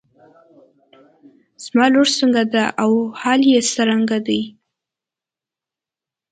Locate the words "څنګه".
2.19-2.43